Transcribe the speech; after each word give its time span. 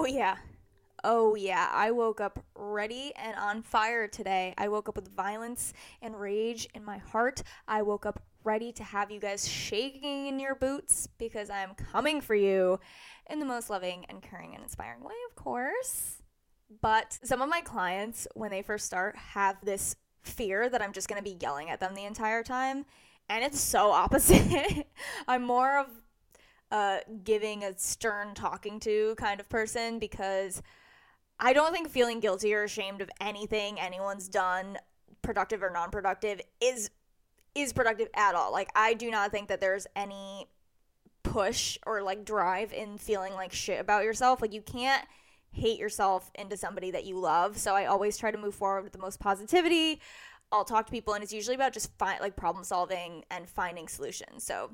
Oh, 0.00 0.06
yeah. 0.06 0.36
Oh, 1.04 1.34
yeah. 1.34 1.68
I 1.70 1.90
woke 1.90 2.22
up 2.22 2.42
ready 2.54 3.12
and 3.16 3.36
on 3.36 3.60
fire 3.60 4.08
today. 4.08 4.54
I 4.56 4.68
woke 4.68 4.88
up 4.88 4.96
with 4.96 5.14
violence 5.14 5.74
and 6.00 6.18
rage 6.18 6.66
in 6.74 6.82
my 6.82 6.96
heart. 6.96 7.42
I 7.68 7.82
woke 7.82 8.06
up 8.06 8.22
ready 8.42 8.72
to 8.72 8.82
have 8.82 9.10
you 9.10 9.20
guys 9.20 9.46
shaking 9.46 10.26
in 10.26 10.40
your 10.40 10.54
boots 10.54 11.06
because 11.18 11.50
I'm 11.50 11.74
coming 11.74 12.22
for 12.22 12.34
you 12.34 12.80
in 13.28 13.40
the 13.40 13.44
most 13.44 13.68
loving 13.68 14.06
and 14.08 14.22
caring 14.22 14.54
and 14.54 14.62
inspiring 14.62 15.04
way, 15.04 15.12
of 15.28 15.36
course. 15.36 16.22
But 16.80 17.18
some 17.22 17.42
of 17.42 17.50
my 17.50 17.60
clients, 17.60 18.26
when 18.32 18.50
they 18.50 18.62
first 18.62 18.86
start, 18.86 19.16
have 19.16 19.58
this 19.62 19.96
fear 20.22 20.70
that 20.70 20.80
I'm 20.80 20.94
just 20.94 21.08
going 21.08 21.22
to 21.22 21.30
be 21.30 21.36
yelling 21.42 21.68
at 21.68 21.78
them 21.78 21.94
the 21.94 22.06
entire 22.06 22.42
time. 22.42 22.86
And 23.28 23.44
it's 23.44 23.60
so 23.60 23.90
opposite. 23.90 24.86
I'm 25.28 25.42
more 25.42 25.76
of 25.78 25.88
uh, 26.70 26.98
giving 27.24 27.64
a 27.64 27.76
stern 27.78 28.34
talking 28.34 28.80
to 28.80 29.14
kind 29.16 29.40
of 29.40 29.48
person 29.48 29.98
because 29.98 30.62
I 31.38 31.52
don't 31.52 31.72
think 31.72 31.88
feeling 31.88 32.20
guilty 32.20 32.54
or 32.54 32.64
ashamed 32.64 33.00
of 33.00 33.10
anything 33.20 33.80
anyone's 33.80 34.28
done, 34.28 34.78
productive 35.22 35.62
or 35.62 35.70
non-productive, 35.70 36.40
is 36.60 36.90
is 37.54 37.72
productive 37.72 38.08
at 38.14 38.34
all. 38.34 38.52
Like 38.52 38.70
I 38.76 38.94
do 38.94 39.10
not 39.10 39.32
think 39.32 39.48
that 39.48 39.60
there's 39.60 39.86
any 39.96 40.46
push 41.22 41.78
or 41.86 42.02
like 42.02 42.24
drive 42.24 42.72
in 42.72 42.98
feeling 42.98 43.34
like 43.34 43.52
shit 43.52 43.80
about 43.80 44.04
yourself. 44.04 44.40
Like 44.40 44.52
you 44.52 44.62
can't 44.62 45.06
hate 45.52 45.78
yourself 45.78 46.30
into 46.36 46.56
somebody 46.56 46.92
that 46.92 47.04
you 47.04 47.18
love. 47.18 47.58
So 47.58 47.74
I 47.74 47.86
always 47.86 48.16
try 48.16 48.30
to 48.30 48.38
move 48.38 48.54
forward 48.54 48.84
with 48.84 48.92
the 48.92 48.98
most 48.98 49.18
positivity. 49.18 50.00
I'll 50.52 50.64
talk 50.64 50.86
to 50.86 50.92
people 50.92 51.14
and 51.14 51.22
it's 51.22 51.32
usually 51.32 51.56
about 51.56 51.72
just 51.72 51.96
find 51.98 52.20
like 52.20 52.36
problem 52.36 52.64
solving 52.64 53.24
and 53.30 53.48
finding 53.48 53.88
solutions. 53.88 54.44
So 54.44 54.70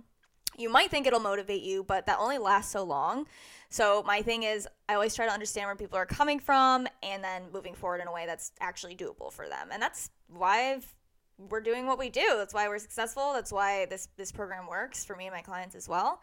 you 0.58 0.70
might 0.70 0.90
think 0.90 1.06
it'll 1.06 1.20
motivate 1.20 1.62
you, 1.62 1.84
but 1.84 2.06
that 2.06 2.18
only 2.18 2.38
lasts 2.38 2.72
so 2.72 2.82
long. 2.82 3.26
So 3.68 4.02
my 4.06 4.22
thing 4.22 4.44
is 4.44 4.68
I 4.88 4.94
always 4.94 5.14
try 5.14 5.26
to 5.26 5.32
understand 5.32 5.66
where 5.66 5.76
people 5.76 5.98
are 5.98 6.06
coming 6.06 6.38
from 6.38 6.86
and 7.02 7.22
then 7.22 7.44
moving 7.52 7.74
forward 7.74 8.00
in 8.00 8.08
a 8.08 8.12
way 8.12 8.24
that's 8.26 8.52
actually 8.60 8.96
doable 8.96 9.32
for 9.32 9.48
them. 9.48 9.68
And 9.72 9.82
that's 9.82 10.10
why 10.28 10.72
I've, 10.72 10.94
we're 11.38 11.60
doing 11.60 11.86
what 11.86 11.98
we 11.98 12.08
do. 12.08 12.34
That's 12.36 12.54
why 12.54 12.68
we're 12.68 12.78
successful. 12.78 13.32
That's 13.34 13.52
why 13.52 13.86
this 13.86 14.08
this 14.16 14.32
program 14.32 14.66
works 14.66 15.04
for 15.04 15.16
me 15.16 15.26
and 15.26 15.34
my 15.34 15.42
clients 15.42 15.74
as 15.74 15.88
well. 15.88 16.20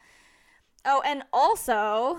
Oh, 0.86 1.02
and 1.06 1.24
also 1.32 2.18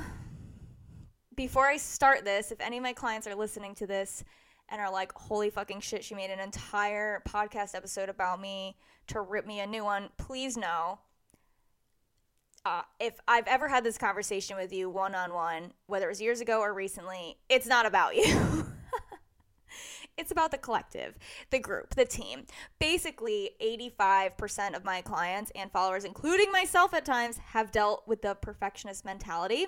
before 1.36 1.67
I 1.67 1.77
start 1.77 2.25
this, 2.25 2.53
if 2.53 2.61
any 2.61 2.77
of 2.77 2.83
my 2.83 2.92
clients 2.92 3.27
are 3.27 3.34
listening 3.34 3.75
to 3.77 3.86
this 3.86 4.23
and 4.69 4.81
are 4.81 4.92
like, 4.92 5.12
holy 5.12 5.51
fucking 5.51 5.81
shit, 5.81 6.05
she 6.05 6.14
made 6.14 6.31
an 6.31 6.39
entire 6.39 7.23
podcast 7.29 7.75
episode 7.75 8.09
about 8.09 8.41
me 8.41 8.77
to 9.09 9.20
rip 9.20 9.47
me 9.47 9.61
a 9.61 9.67
new 9.67 9.84
one, 9.84 10.09
please 10.17 10.57
know 10.57 11.01
uh, 12.65 12.83
if 12.98 13.20
I've 13.29 13.47
ever 13.47 13.69
had 13.69 13.84
this 13.84 13.98
conversation 13.98 14.57
with 14.57 14.73
you 14.73 14.89
one 14.89 15.15
on 15.15 15.33
one, 15.33 15.73
whether 15.87 16.07
it 16.07 16.11
was 16.11 16.20
years 16.20 16.41
ago 16.41 16.61
or 16.61 16.73
recently, 16.73 17.37
it's 17.48 17.67
not 17.67 17.84
about 17.84 18.17
you. 18.17 18.67
it's 20.17 20.31
about 20.31 20.51
the 20.51 20.59
collective, 20.59 21.19
the 21.51 21.59
group, 21.59 21.95
the 21.95 22.07
team. 22.07 22.47
Basically, 22.79 23.51
85% 23.62 24.75
of 24.75 24.85
my 24.85 25.03
clients 25.03 25.53
and 25.55 25.70
followers, 25.70 26.05
including 26.05 26.51
myself 26.53 26.95
at 26.95 27.05
times, 27.05 27.37
have 27.39 27.70
dealt 27.70 28.07
with 28.07 28.23
the 28.23 28.35
perfectionist 28.35 29.05
mentality, 29.05 29.67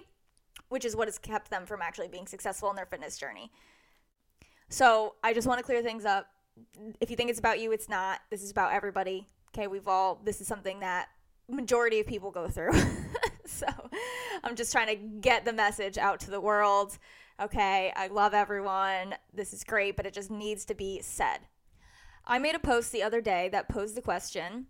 which 0.68 0.84
is 0.84 0.96
what 0.96 1.08
has 1.08 1.18
kept 1.18 1.50
them 1.50 1.66
from 1.66 1.82
actually 1.82 2.08
being 2.08 2.26
successful 2.26 2.70
in 2.70 2.76
their 2.76 2.86
fitness 2.86 3.18
journey. 3.18 3.50
So 4.70 5.14
I 5.22 5.34
just 5.34 5.46
want 5.46 5.58
to 5.58 5.64
clear 5.64 5.82
things 5.82 6.04
up. 6.06 6.28
If 7.00 7.10
you 7.10 7.16
think 7.16 7.28
it's 7.28 7.38
about 7.38 7.60
you, 7.60 7.72
it's 7.72 7.90
not. 7.90 8.20
This 8.30 8.42
is 8.42 8.50
about 8.50 8.72
everybody. 8.72 9.26
Okay, 9.54 9.66
we've 9.66 9.86
all, 9.86 10.20
this 10.24 10.40
is 10.40 10.46
something 10.46 10.80
that 10.80 11.08
majority 11.48 12.00
of 12.00 12.06
people 12.06 12.30
go 12.30 12.48
through. 12.48 12.72
so 13.46 13.66
I'm 14.44 14.56
just 14.56 14.72
trying 14.72 14.88
to 14.88 14.96
get 14.96 15.44
the 15.44 15.52
message 15.52 15.98
out 15.98 16.20
to 16.20 16.30
the 16.30 16.40
world. 16.40 16.98
Okay, 17.40 17.92
I 17.94 18.06
love 18.08 18.34
everyone. 18.34 19.14
This 19.32 19.52
is 19.52 19.64
great, 19.64 19.96
but 19.96 20.06
it 20.06 20.14
just 20.14 20.30
needs 20.30 20.64
to 20.66 20.74
be 20.74 21.00
said. 21.02 21.40
I 22.24 22.38
made 22.38 22.54
a 22.54 22.60
post 22.60 22.92
the 22.92 23.02
other 23.02 23.20
day 23.20 23.48
that 23.50 23.68
posed 23.68 23.94
the 23.96 24.02
question 24.02 24.66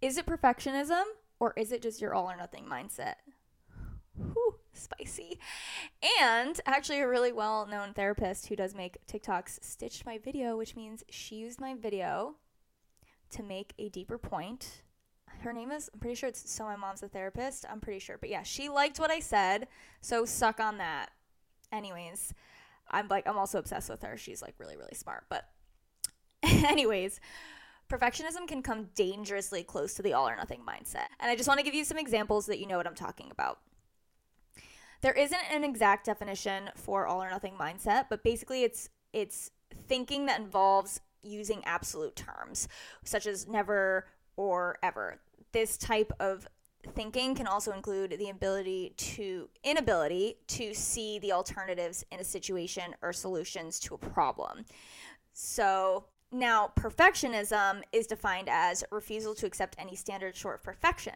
Is 0.00 0.16
it 0.16 0.26
perfectionism 0.26 1.02
or 1.38 1.52
is 1.56 1.72
it 1.72 1.82
just 1.82 2.00
your 2.00 2.14
all 2.14 2.30
or 2.30 2.36
nothing 2.36 2.64
mindset? 2.64 3.16
Whew, 4.16 4.54
spicy. 4.72 5.38
And 6.20 6.58
actually, 6.64 7.00
a 7.00 7.08
really 7.08 7.32
well 7.32 7.66
known 7.66 7.92
therapist 7.92 8.46
who 8.46 8.56
does 8.56 8.74
make 8.74 9.04
TikToks 9.06 9.62
stitched 9.62 10.06
my 10.06 10.18
video, 10.18 10.56
which 10.56 10.76
means 10.76 11.04
she 11.10 11.36
used 11.36 11.60
my 11.60 11.74
video 11.74 12.36
to 13.30 13.42
make 13.42 13.74
a 13.78 13.88
deeper 13.88 14.16
point 14.16 14.82
her 15.40 15.52
name 15.52 15.70
is 15.70 15.90
i'm 15.92 16.00
pretty 16.00 16.14
sure 16.14 16.28
it's 16.28 16.50
so 16.50 16.64
my 16.64 16.76
mom's 16.76 17.02
a 17.02 17.08
therapist 17.08 17.64
i'm 17.70 17.80
pretty 17.80 17.98
sure 17.98 18.18
but 18.18 18.28
yeah 18.30 18.42
she 18.42 18.68
liked 18.68 18.98
what 18.98 19.10
i 19.10 19.20
said 19.20 19.68
so 20.00 20.24
suck 20.24 20.60
on 20.60 20.78
that. 20.78 21.10
Anyways 21.72 22.32
i'm 22.90 23.08
like 23.08 23.26
i'm 23.26 23.36
also 23.36 23.58
obsessed 23.58 23.90
with 23.90 24.02
her 24.02 24.16
she's 24.16 24.40
like 24.40 24.54
really 24.58 24.76
really 24.76 24.94
smart 24.94 25.24
but 25.28 25.48
anyways 26.42 27.20
perfectionism 27.90 28.46
can 28.46 28.62
come 28.62 28.88
dangerously 28.94 29.62
close 29.62 29.94
to 29.94 30.02
the 30.02 30.12
all 30.12 30.28
or 30.28 30.36
nothing 30.36 30.60
mindset 30.66 31.08
and 31.18 31.30
i 31.30 31.36
just 31.36 31.48
want 31.48 31.58
to 31.58 31.64
give 31.64 31.74
you 31.74 31.84
some 31.84 31.98
examples 31.98 32.46
that 32.46 32.58
you 32.58 32.66
know 32.66 32.76
what 32.76 32.86
i'm 32.86 32.94
talking 32.94 33.30
about. 33.30 33.58
There 35.02 35.12
isn't 35.12 35.52
an 35.52 35.62
exact 35.62 36.06
definition 36.06 36.70
for 36.74 37.06
all 37.06 37.22
or 37.22 37.30
nothing 37.30 37.54
mindset 37.58 38.06
but 38.08 38.22
basically 38.22 38.62
it's 38.62 38.88
it's 39.12 39.50
thinking 39.88 40.26
that 40.26 40.40
involves 40.40 41.00
using 41.22 41.62
absolute 41.64 42.16
terms 42.16 42.68
such 43.04 43.26
as 43.26 43.46
never 43.46 44.06
or 44.36 44.78
ever 44.82 45.20
this 45.52 45.76
type 45.76 46.12
of 46.20 46.46
thinking 46.94 47.34
can 47.34 47.46
also 47.46 47.72
include 47.72 48.16
the 48.18 48.30
ability 48.30 48.94
to 48.96 49.48
inability 49.64 50.36
to 50.46 50.72
see 50.74 51.18
the 51.18 51.32
alternatives 51.32 52.04
in 52.12 52.20
a 52.20 52.24
situation 52.24 52.94
or 53.02 53.12
solutions 53.12 53.80
to 53.80 53.94
a 53.94 53.98
problem. 53.98 54.64
So, 55.32 56.06
now 56.32 56.72
perfectionism 56.76 57.82
is 57.92 58.06
defined 58.06 58.48
as 58.48 58.84
refusal 58.90 59.34
to 59.36 59.46
accept 59.46 59.76
any 59.78 59.94
standard 59.94 60.34
short 60.36 60.56
of 60.56 60.62
perfection. 60.64 61.14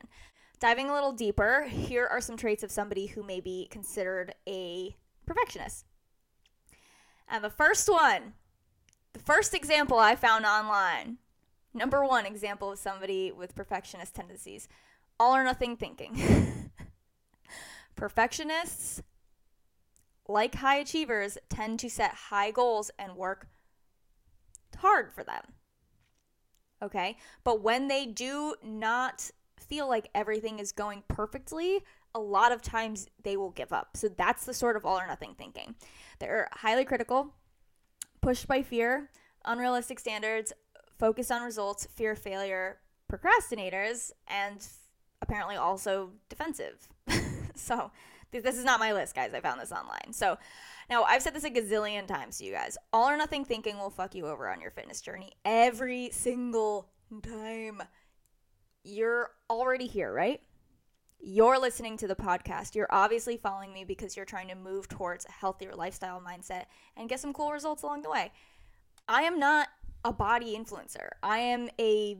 Diving 0.61 0.91
a 0.91 0.95
little 0.95 1.13
deeper, 1.13 1.67
here 1.69 2.07
are 2.07 2.21
some 2.21 2.37
traits 2.37 2.63
of 2.63 2.71
somebody 2.71 3.07
who 3.07 3.23
may 3.23 3.41
be 3.41 3.67
considered 3.71 4.35
a 4.47 4.95
perfectionist. 5.27 5.87
And 7.29 7.43
the 7.43 7.51
first 7.51 7.89
one, 7.89 8.35
the 9.13 9.21
first 9.21 9.55
example 9.55 9.99
I 9.99 10.17
found 10.17 10.45
online 10.45 11.19
Number 11.73 12.05
one 12.05 12.27
example 12.27 12.73
of 12.73 12.79
somebody 12.79 13.31
with 13.31 13.55
perfectionist 13.55 14.15
tendencies 14.15 14.69
all 15.21 15.37
or 15.37 15.45
nothing 15.45 15.77
thinking. 15.77 16.19
Perfectionists, 17.95 19.03
like 20.27 20.55
high 20.57 20.77
achievers, 20.77 21.37
tend 21.51 21.79
to 21.81 21.91
set 21.91 22.13
high 22.13 22.51
goals 22.51 22.91
and 22.99 23.15
work 23.15 23.47
hard 24.79 25.13
for 25.13 25.23
them. 25.23 25.43
Okay? 26.83 27.19
But 27.45 27.63
when 27.63 27.89
they 27.89 28.07
do 28.07 28.55
not 28.65 29.31
feel 29.59 29.87
like 29.87 30.09
everything 30.15 30.59
is 30.59 30.73
going 30.73 31.03
perfectly, 31.07 31.81
a 32.15 32.21
lot 32.21 32.51
of 32.51 32.63
times 32.63 33.07
they 33.23 33.37
will 33.37 33.51
give 33.51 33.73
up. 33.73 33.97
So 33.97 34.09
that's 34.09 34.47
the 34.47 34.55
sort 34.55 34.77
of 34.77 34.87
all 34.87 34.99
or 34.99 35.07
nothing 35.07 35.35
thinking. 35.37 35.75
They're 36.19 36.49
highly 36.53 36.87
critical, 36.87 37.35
pushed 38.23 38.49
by 38.49 38.63
fear, 38.63 39.11
unrealistic 39.45 40.01
standards, 40.01 40.55
focus 41.01 41.31
on 41.31 41.43
results, 41.43 41.87
fear 41.87 42.15
failure, 42.15 42.79
procrastinators, 43.11 44.13
and 44.29 44.65
apparently 45.23 45.57
also 45.57 46.11
defensive. 46.29 46.87
so 47.55 47.91
th- 48.31 48.45
this 48.45 48.59
is 48.59 48.65
not 48.65 48.79
my 48.79 48.93
list, 48.93 49.15
guys. 49.15 49.33
I 49.35 49.41
found 49.41 49.61
this 49.61 49.73
online. 49.73 50.13
So 50.13 50.37
now 50.91 51.03
I've 51.05 51.23
said 51.23 51.35
this 51.35 51.45
a 51.45 51.51
gazillion 51.51 52.07
times 52.07 52.39
to 52.39 52.45
you 52.45 52.53
guys. 52.53 52.77
All 52.93 53.09
or 53.09 53.17
nothing 53.17 53.45
thinking 53.45 53.79
will 53.79 53.91
fuck 53.91 54.15
you 54.15 54.27
over 54.27 54.49
on 54.49 54.61
your 54.61 54.71
fitness 54.71 55.01
journey 55.01 55.33
every 55.45 56.11
single 56.13 56.91
time. 57.23 57.83
You're 58.85 59.31
already 59.49 59.87
here, 59.87 60.13
right? 60.13 60.41
You're 61.19 61.59
listening 61.59 61.97
to 61.99 62.09
the 62.09 62.15
podcast. 62.15 62.75
You're 62.75 62.89
obviously 62.91 63.37
following 63.37 63.73
me 63.73 63.85
because 63.85 64.17
you're 64.17 64.27
trying 64.27 64.49
to 64.49 64.55
move 64.55 64.89
towards 64.89 65.27
a 65.27 65.33
healthier 65.33 65.75
lifestyle 65.75 66.21
mindset 66.21 66.65
and 66.97 67.09
get 67.09 67.21
some 67.21 67.33
cool 67.33 67.53
results 67.53 67.83
along 67.83 68.03
the 68.03 68.11
way. 68.11 68.33
I 69.07 69.23
am 69.23 69.39
not 69.39 69.69
a 70.05 70.13
body 70.13 70.57
influencer. 70.57 71.11
I 71.23 71.39
am 71.39 71.69
a 71.79 72.19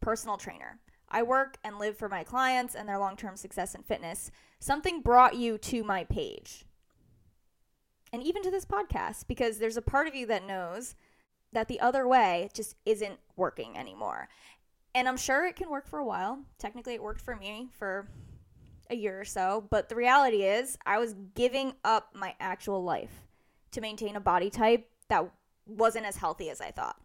personal 0.00 0.36
trainer. 0.36 0.78
I 1.08 1.22
work 1.22 1.58
and 1.62 1.78
live 1.78 1.96
for 1.96 2.08
my 2.08 2.24
clients 2.24 2.74
and 2.74 2.88
their 2.88 2.98
long 2.98 3.16
term 3.16 3.36
success 3.36 3.74
and 3.74 3.84
fitness. 3.84 4.30
Something 4.60 5.02
brought 5.02 5.36
you 5.36 5.58
to 5.58 5.84
my 5.84 6.04
page 6.04 6.64
and 8.12 8.22
even 8.22 8.42
to 8.42 8.50
this 8.50 8.64
podcast 8.64 9.26
because 9.26 9.58
there's 9.58 9.76
a 9.76 9.82
part 9.82 10.06
of 10.06 10.14
you 10.14 10.26
that 10.26 10.46
knows 10.46 10.94
that 11.52 11.68
the 11.68 11.80
other 11.80 12.06
way 12.06 12.48
just 12.54 12.76
isn't 12.86 13.18
working 13.36 13.76
anymore. 13.76 14.28
And 14.94 15.08
I'm 15.08 15.16
sure 15.16 15.46
it 15.46 15.56
can 15.56 15.70
work 15.70 15.86
for 15.86 15.98
a 15.98 16.04
while. 16.04 16.38
Technically, 16.58 16.94
it 16.94 17.02
worked 17.02 17.20
for 17.20 17.36
me 17.36 17.68
for 17.72 18.08
a 18.90 18.94
year 18.94 19.20
or 19.20 19.24
so. 19.24 19.66
But 19.70 19.88
the 19.88 19.96
reality 19.96 20.42
is, 20.42 20.76
I 20.84 20.98
was 20.98 21.14
giving 21.34 21.74
up 21.84 22.10
my 22.14 22.34
actual 22.40 22.84
life 22.84 23.26
to 23.72 23.80
maintain 23.80 24.16
a 24.16 24.20
body 24.20 24.50
type 24.50 24.88
that 25.08 25.30
wasn't 25.66 26.06
as 26.06 26.16
healthy 26.16 26.50
as 26.50 26.60
I 26.60 26.70
thought. 26.70 27.00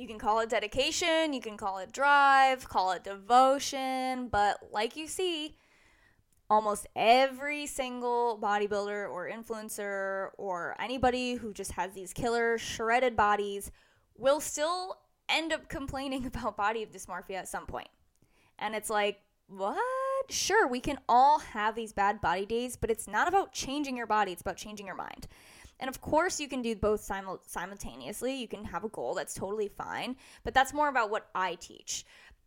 You 0.00 0.06
can 0.06 0.18
call 0.18 0.40
it 0.40 0.48
dedication, 0.48 1.34
you 1.34 1.42
can 1.42 1.58
call 1.58 1.76
it 1.76 1.92
drive, 1.92 2.66
call 2.66 2.92
it 2.92 3.04
devotion, 3.04 4.28
but 4.28 4.56
like 4.72 4.96
you 4.96 5.06
see, 5.06 5.56
almost 6.48 6.86
every 6.96 7.66
single 7.66 8.38
bodybuilder 8.42 9.10
or 9.10 9.30
influencer 9.30 10.28
or 10.38 10.74
anybody 10.80 11.34
who 11.34 11.52
just 11.52 11.72
has 11.72 11.92
these 11.92 12.14
killer 12.14 12.56
shredded 12.56 13.14
bodies 13.14 13.70
will 14.16 14.40
still 14.40 14.96
end 15.28 15.52
up 15.52 15.68
complaining 15.68 16.24
about 16.24 16.56
body 16.56 16.86
dysmorphia 16.86 17.34
at 17.34 17.48
some 17.48 17.66
point. 17.66 17.90
And 18.58 18.74
it's 18.74 18.88
like, 18.88 19.20
what? 19.48 19.76
Sure, 20.30 20.66
we 20.66 20.80
can 20.80 20.98
all 21.10 21.40
have 21.40 21.74
these 21.74 21.92
bad 21.92 22.22
body 22.22 22.46
days, 22.46 22.74
but 22.74 22.90
it's 22.90 23.06
not 23.06 23.28
about 23.28 23.52
changing 23.52 23.98
your 23.98 24.06
body, 24.06 24.32
it's 24.32 24.40
about 24.40 24.56
changing 24.56 24.86
your 24.86 24.96
mind. 24.96 25.28
And 25.80 25.88
of 25.88 26.00
course, 26.00 26.38
you 26.38 26.46
can 26.46 26.62
do 26.62 26.76
both 26.76 27.00
simul- 27.00 27.42
simultaneously. 27.46 28.34
You 28.34 28.46
can 28.46 28.64
have 28.64 28.84
a 28.84 28.88
goal, 28.88 29.14
that's 29.14 29.34
totally 29.34 29.68
fine. 29.68 30.16
But 30.44 30.54
that's 30.54 30.72
more 30.72 30.88
about 30.88 31.10
what 31.10 31.28
I 31.34 31.56
teach. 31.56 32.04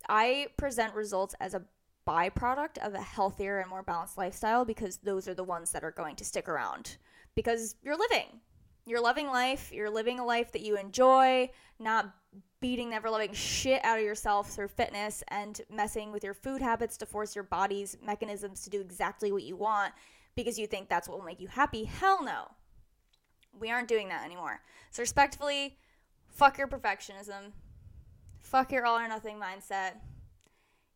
I 0.08 0.48
present 0.56 0.94
results 0.94 1.34
as 1.40 1.54
a 1.54 1.62
byproduct 2.06 2.78
of 2.78 2.94
a 2.94 3.00
healthier 3.00 3.58
and 3.58 3.68
more 3.68 3.82
balanced 3.82 4.18
lifestyle 4.18 4.64
because 4.64 4.98
those 4.98 5.26
are 5.26 5.34
the 5.34 5.44
ones 5.44 5.72
that 5.72 5.84
are 5.84 5.90
going 5.90 6.16
to 6.16 6.24
stick 6.24 6.48
around 6.48 6.96
because 7.34 7.76
you're 7.82 7.98
living. 7.98 8.40
You're 8.86 9.00
loving 9.00 9.28
life. 9.28 9.70
You're 9.72 9.90
living 9.90 10.18
a 10.18 10.24
life 10.24 10.52
that 10.52 10.60
you 10.60 10.76
enjoy, 10.76 11.50
not 11.78 12.14
beating 12.60 12.90
the 12.90 12.96
ever 12.96 13.10
loving 13.10 13.32
shit 13.32 13.82
out 13.84 13.98
of 13.98 14.04
yourself 14.04 14.50
through 14.50 14.68
fitness 14.68 15.22
and 15.28 15.60
messing 15.70 16.12
with 16.12 16.22
your 16.22 16.34
food 16.34 16.60
habits 16.60 16.96
to 16.98 17.06
force 17.06 17.34
your 17.34 17.44
body's 17.44 17.96
mechanisms 18.04 18.62
to 18.62 18.70
do 18.70 18.80
exactly 18.80 19.32
what 19.32 19.42
you 19.42 19.56
want 19.56 19.92
because 20.34 20.58
you 20.58 20.66
think 20.66 20.88
that's 20.88 21.08
what 21.08 21.18
will 21.18 21.26
make 21.26 21.40
you 21.40 21.48
happy. 21.48 21.84
Hell 21.84 22.22
no. 22.24 22.50
We 23.58 23.70
aren't 23.70 23.88
doing 23.88 24.08
that 24.08 24.24
anymore. 24.24 24.60
So, 24.90 25.02
respectfully, 25.02 25.78
fuck 26.28 26.58
your 26.58 26.68
perfectionism. 26.68 27.52
Fuck 28.40 28.72
your 28.72 28.86
all 28.86 28.98
or 28.98 29.08
nothing 29.08 29.40
mindset. 29.40 29.94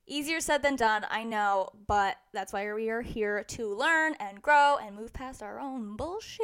Easier 0.07 0.41
said 0.41 0.63
than 0.63 0.77
done, 0.77 1.05
I 1.11 1.23
know, 1.23 1.69
but 1.87 2.17
that's 2.33 2.53
why 2.53 2.73
we 2.73 2.89
are 2.89 3.03
here 3.03 3.45
to 3.45 3.75
learn 3.75 4.15
and 4.19 4.41
grow 4.41 4.77
and 4.81 4.97
move 4.97 5.13
past 5.13 5.43
our 5.43 5.61
own 5.61 5.97
bullshit. 5.97 6.41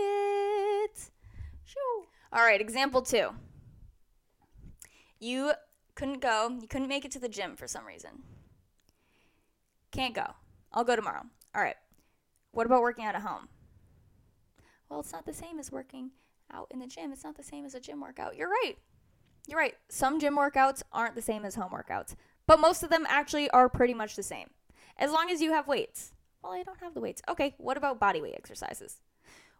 Shoo. 1.64 2.06
All 2.30 2.44
right, 2.44 2.60
example 2.60 3.00
two. 3.00 3.30
You 5.18 5.52
couldn't 5.94 6.20
go, 6.20 6.58
you 6.60 6.68
couldn't 6.68 6.88
make 6.88 7.06
it 7.06 7.10
to 7.12 7.18
the 7.18 7.28
gym 7.28 7.56
for 7.56 7.66
some 7.66 7.86
reason. 7.86 8.22
Can't 9.92 10.14
go. 10.14 10.34
I'll 10.70 10.84
go 10.84 10.96
tomorrow. 10.96 11.22
All 11.54 11.62
right. 11.62 11.76
What 12.50 12.66
about 12.66 12.82
working 12.82 13.04
out 13.04 13.14
at 13.14 13.22
home? 13.22 13.48
Well, 14.88 15.00
it's 15.00 15.12
not 15.12 15.26
the 15.26 15.32
same 15.32 15.58
as 15.58 15.72
working 15.72 16.10
out 16.52 16.68
in 16.70 16.78
the 16.78 16.86
gym. 16.86 17.12
It's 17.12 17.24
not 17.24 17.36
the 17.36 17.42
same 17.42 17.64
as 17.64 17.74
a 17.74 17.80
gym 17.80 18.00
workout. 18.00 18.36
You're 18.36 18.48
right. 18.48 18.74
You're 19.46 19.58
right. 19.58 19.74
Some 19.88 20.20
gym 20.20 20.36
workouts 20.36 20.82
aren't 20.92 21.14
the 21.14 21.22
same 21.22 21.44
as 21.44 21.54
home 21.54 21.72
workouts, 21.72 22.14
but 22.46 22.60
most 22.60 22.82
of 22.82 22.90
them 22.90 23.06
actually 23.08 23.50
are 23.50 23.68
pretty 23.68 23.94
much 23.94 24.16
the 24.16 24.22
same. 24.22 24.50
As 24.96 25.10
long 25.10 25.30
as 25.30 25.42
you 25.42 25.52
have 25.52 25.68
weights. 25.68 26.12
Well, 26.42 26.52
I 26.52 26.62
don't 26.62 26.80
have 26.80 26.94
the 26.94 27.00
weights. 27.00 27.22
Okay, 27.28 27.54
what 27.58 27.76
about 27.76 28.00
body 28.00 28.20
weight 28.20 28.34
exercises? 28.36 29.00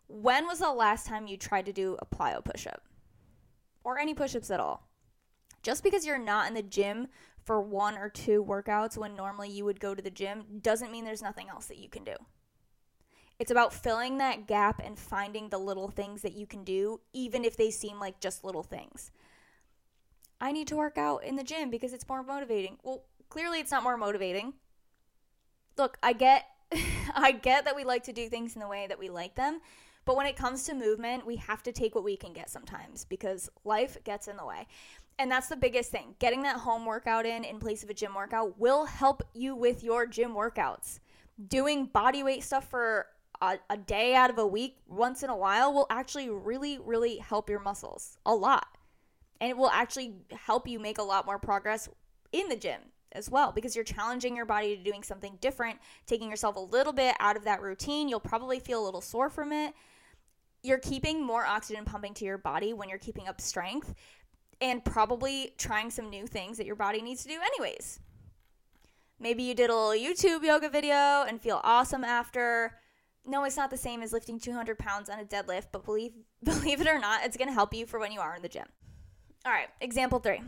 When 0.06 0.46
was 0.46 0.58
the 0.58 0.70
last 0.70 1.06
time 1.06 1.26
you 1.26 1.36
tried 1.36 1.66
to 1.66 1.72
do 1.72 1.96
a 1.98 2.06
plyo 2.06 2.44
push 2.44 2.66
up? 2.66 2.82
Or 3.82 3.98
any 3.98 4.14
push 4.14 4.36
ups 4.36 4.50
at 4.50 4.60
all? 4.60 4.88
Just 5.62 5.82
because 5.82 6.06
you're 6.06 6.18
not 6.18 6.46
in 6.46 6.54
the 6.54 6.62
gym 6.62 7.08
for 7.42 7.60
one 7.60 7.96
or 7.96 8.08
two 8.08 8.44
workouts 8.44 8.96
when 8.96 9.16
normally 9.16 9.50
you 9.50 9.64
would 9.64 9.80
go 9.80 9.94
to 9.94 10.02
the 10.02 10.10
gym 10.10 10.44
doesn't 10.60 10.92
mean 10.92 11.04
there's 11.04 11.22
nothing 11.22 11.48
else 11.48 11.66
that 11.66 11.78
you 11.78 11.88
can 11.88 12.04
do. 12.04 12.14
It's 13.38 13.50
about 13.50 13.72
filling 13.72 14.18
that 14.18 14.46
gap 14.46 14.80
and 14.84 14.98
finding 14.98 15.48
the 15.48 15.58
little 15.58 15.88
things 15.88 16.22
that 16.22 16.34
you 16.34 16.46
can 16.46 16.62
do, 16.62 17.00
even 17.12 17.44
if 17.44 17.56
they 17.56 17.70
seem 17.70 17.98
like 17.98 18.20
just 18.20 18.44
little 18.44 18.62
things. 18.62 19.10
I 20.40 20.52
need 20.52 20.68
to 20.68 20.76
work 20.76 20.98
out 20.98 21.24
in 21.24 21.36
the 21.36 21.42
gym 21.42 21.70
because 21.70 21.92
it's 21.92 22.08
more 22.08 22.22
motivating. 22.22 22.78
Well, 22.82 23.04
clearly 23.28 23.60
it's 23.60 23.70
not 23.70 23.82
more 23.82 23.96
motivating. 23.96 24.54
Look, 25.76 25.98
I 26.02 26.12
get 26.12 26.44
I 27.14 27.32
get 27.32 27.64
that 27.64 27.76
we 27.76 27.84
like 27.84 28.04
to 28.04 28.12
do 28.12 28.28
things 28.28 28.54
in 28.54 28.60
the 28.60 28.68
way 28.68 28.86
that 28.86 28.98
we 28.98 29.08
like 29.08 29.34
them, 29.34 29.60
but 30.04 30.16
when 30.16 30.26
it 30.26 30.36
comes 30.36 30.64
to 30.64 30.74
movement, 30.74 31.26
we 31.26 31.36
have 31.36 31.62
to 31.64 31.72
take 31.72 31.94
what 31.94 32.04
we 32.04 32.16
can 32.16 32.32
get 32.32 32.50
sometimes 32.50 33.04
because 33.04 33.48
life 33.64 33.96
gets 34.04 34.28
in 34.28 34.36
the 34.36 34.46
way. 34.46 34.66
And 35.18 35.30
that's 35.30 35.48
the 35.48 35.56
biggest 35.56 35.90
thing. 35.90 36.16
Getting 36.18 36.42
that 36.42 36.56
home 36.56 36.84
workout 36.84 37.24
in 37.24 37.44
in 37.44 37.58
place 37.58 37.82
of 37.84 37.90
a 37.90 37.94
gym 37.94 38.14
workout 38.14 38.58
will 38.58 38.84
help 38.84 39.22
you 39.32 39.54
with 39.54 39.84
your 39.84 40.06
gym 40.06 40.34
workouts. 40.34 40.98
Doing 41.48 41.86
body 41.86 42.22
weight 42.22 42.42
stuff 42.42 42.68
for 42.68 43.06
a, 43.40 43.58
a 43.70 43.76
day 43.76 44.14
out 44.14 44.30
of 44.30 44.38
a 44.38 44.46
week 44.46 44.78
once 44.88 45.22
in 45.22 45.30
a 45.30 45.36
while 45.36 45.72
will 45.72 45.86
actually 45.90 46.28
really, 46.28 46.78
really 46.78 47.18
help 47.18 47.48
your 47.48 47.60
muscles 47.60 48.18
a 48.26 48.34
lot. 48.34 48.66
And 49.40 49.50
it 49.50 49.56
will 49.56 49.70
actually 49.70 50.14
help 50.32 50.68
you 50.68 50.78
make 50.78 50.98
a 50.98 51.02
lot 51.02 51.26
more 51.26 51.38
progress 51.38 51.88
in 52.32 52.48
the 52.48 52.56
gym 52.56 52.80
as 53.12 53.30
well 53.30 53.52
because 53.52 53.74
you're 53.74 53.84
challenging 53.84 54.36
your 54.36 54.46
body 54.46 54.76
to 54.76 54.82
doing 54.82 55.02
something 55.02 55.38
different, 55.40 55.78
taking 56.06 56.30
yourself 56.30 56.56
a 56.56 56.60
little 56.60 56.92
bit 56.92 57.14
out 57.20 57.36
of 57.36 57.44
that 57.44 57.62
routine. 57.62 58.08
You'll 58.08 58.20
probably 58.20 58.58
feel 58.58 58.82
a 58.82 58.84
little 58.84 59.00
sore 59.00 59.30
from 59.30 59.52
it. 59.52 59.74
You're 60.62 60.78
keeping 60.78 61.24
more 61.24 61.44
oxygen 61.44 61.84
pumping 61.84 62.14
to 62.14 62.24
your 62.24 62.38
body 62.38 62.72
when 62.72 62.88
you're 62.88 62.98
keeping 62.98 63.28
up 63.28 63.40
strength 63.40 63.94
and 64.60 64.84
probably 64.84 65.54
trying 65.58 65.90
some 65.90 66.08
new 66.08 66.26
things 66.26 66.56
that 66.56 66.66
your 66.66 66.76
body 66.76 67.02
needs 67.02 67.22
to 67.22 67.28
do, 67.28 67.38
anyways. 67.58 68.00
Maybe 69.20 69.42
you 69.42 69.54
did 69.54 69.70
a 69.70 69.74
little 69.74 69.90
YouTube 69.90 70.42
yoga 70.44 70.68
video 70.68 71.24
and 71.28 71.40
feel 71.40 71.60
awesome 71.62 72.04
after 72.04 72.72
no, 73.26 73.44
it's 73.44 73.56
not 73.56 73.70
the 73.70 73.76
same 73.76 74.02
as 74.02 74.12
lifting 74.12 74.38
200 74.38 74.78
pounds 74.78 75.08
on 75.08 75.18
a 75.18 75.24
deadlift, 75.24 75.66
but 75.72 75.84
believe 75.84 76.12
believe 76.44 76.80
it 76.80 76.86
or 76.86 76.98
not, 76.98 77.24
it's 77.24 77.36
going 77.36 77.48
to 77.48 77.54
help 77.54 77.74
you 77.74 77.86
for 77.86 77.98
when 77.98 78.12
you 78.12 78.20
are 78.20 78.34
in 78.34 78.42
the 78.42 78.48
gym. 78.48 78.66
All 79.46 79.52
right, 79.52 79.68
example 79.80 80.18
three. 80.18 80.42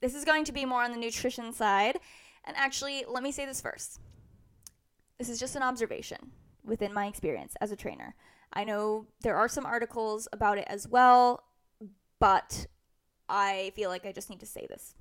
This 0.00 0.14
is 0.14 0.24
going 0.24 0.44
to 0.44 0.52
be 0.52 0.64
more 0.64 0.82
on 0.82 0.92
the 0.92 0.98
nutrition 0.98 1.52
side. 1.52 1.98
And 2.44 2.56
actually, 2.56 3.04
let 3.08 3.22
me 3.22 3.32
say 3.32 3.46
this 3.46 3.60
first. 3.60 4.00
This 5.18 5.28
is 5.28 5.40
just 5.40 5.56
an 5.56 5.62
observation 5.62 6.30
within 6.64 6.94
my 6.94 7.06
experience 7.06 7.54
as 7.60 7.72
a 7.72 7.76
trainer. 7.76 8.14
I 8.52 8.64
know 8.64 9.06
there 9.22 9.36
are 9.36 9.48
some 9.48 9.66
articles 9.66 10.28
about 10.32 10.58
it 10.58 10.64
as 10.68 10.88
well, 10.88 11.42
but 12.20 12.66
I 13.28 13.72
feel 13.74 13.90
like 13.90 14.06
I 14.06 14.12
just 14.12 14.30
need 14.30 14.40
to 14.40 14.46
say 14.46 14.66
this. 14.68 14.94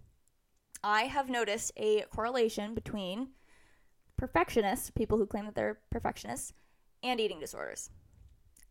I 0.84 1.04
have 1.04 1.30
noticed 1.30 1.72
a 1.78 2.02
correlation 2.14 2.74
between 2.74 3.30
perfectionists, 4.18 4.90
people 4.90 5.18
who 5.18 5.26
claim 5.26 5.46
that 5.46 5.56
they're 5.56 5.80
perfectionists, 5.92 6.54
and 7.04 7.20
eating 7.20 7.40
disorders. 7.40 7.90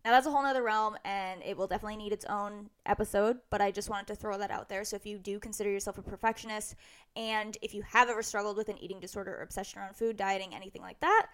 Now, 0.04 0.12
that's 0.12 0.26
a 0.28 0.30
whole 0.30 0.44
nother 0.44 0.62
realm, 0.62 0.96
and 1.04 1.42
it 1.42 1.56
will 1.56 1.66
definitely 1.66 1.96
need 1.96 2.12
its 2.12 2.24
own 2.26 2.70
episode, 2.86 3.38
but 3.50 3.60
I 3.60 3.72
just 3.72 3.90
wanted 3.90 4.06
to 4.06 4.14
throw 4.14 4.38
that 4.38 4.52
out 4.52 4.68
there. 4.68 4.84
So, 4.84 4.94
if 4.94 5.04
you 5.04 5.18
do 5.18 5.40
consider 5.40 5.68
yourself 5.68 5.98
a 5.98 6.02
perfectionist, 6.02 6.76
and 7.16 7.58
if 7.60 7.74
you 7.74 7.82
have 7.82 8.08
ever 8.08 8.22
struggled 8.22 8.56
with 8.56 8.68
an 8.68 8.78
eating 8.78 9.00
disorder 9.00 9.34
or 9.34 9.42
obsession 9.42 9.80
around 9.80 9.96
food, 9.96 10.16
dieting, 10.16 10.54
anything 10.54 10.80
like 10.80 11.00
that, 11.00 11.26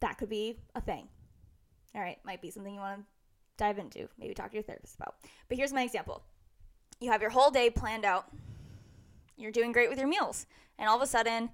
that 0.00 0.16
could 0.16 0.30
be 0.30 0.56
a 0.74 0.80
thing. 0.80 1.06
All 1.94 2.00
right, 2.00 2.18
might 2.24 2.40
be 2.40 2.50
something 2.50 2.74
you 2.74 2.80
want 2.80 3.00
to 3.00 3.06
dive 3.58 3.78
into, 3.78 4.08
maybe 4.18 4.32
talk 4.32 4.48
to 4.50 4.56
your 4.56 4.62
therapist 4.62 4.96
about. 4.96 5.16
But 5.48 5.58
here's 5.58 5.72
my 5.72 5.82
example 5.82 6.22
you 6.98 7.10
have 7.10 7.20
your 7.20 7.30
whole 7.30 7.50
day 7.50 7.68
planned 7.68 8.06
out, 8.06 8.26
you're 9.36 9.52
doing 9.52 9.72
great 9.72 9.90
with 9.90 9.98
your 9.98 10.08
meals, 10.08 10.46
and 10.78 10.88
all 10.88 10.96
of 10.96 11.02
a 11.02 11.06
sudden, 11.06 11.50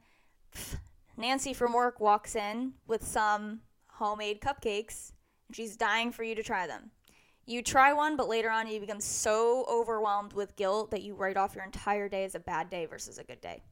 Nancy 1.17 1.53
from 1.53 1.73
work 1.73 1.99
walks 1.99 2.37
in 2.37 2.75
with 2.87 3.05
some 3.05 3.61
homemade 3.99 4.41
cupcakes, 4.41 5.13
and 5.49 5.57
she's 5.57 5.77
dying 5.77 6.13
for 6.13 6.23
you 6.23 6.35
to 6.35 6.43
try 6.43 6.67
them. 6.67 6.91
You 7.47 7.63
try 7.63 7.93
one, 7.93 8.17
but 8.17 8.29
later 8.29 8.51
on 8.51 8.67
you 8.67 8.81
become 8.81 9.01
so 9.01 9.67
overwhelmed 9.71 10.33
with 10.33 10.57
guilt 10.57 10.91
that 10.93 11.03
you 11.03 11.15
write 11.15 11.37
off 11.37 11.55
your 11.55 11.65
entire 11.65 12.09
day 12.09 12.25
as 12.25 12.35
a 12.35 12.41
bad 12.41 12.71
day 12.71 12.87
versus 12.87 13.19
a 13.19 13.25
good 13.25 13.41
day. 13.41 13.63